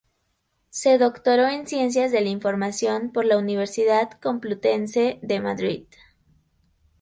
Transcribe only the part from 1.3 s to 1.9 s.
en